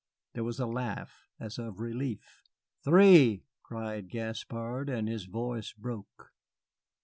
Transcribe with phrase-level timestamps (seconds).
[0.33, 2.41] There was a laugh, as of relief.
[2.83, 6.31] "Three!" cried Gaspard, and his voice broke.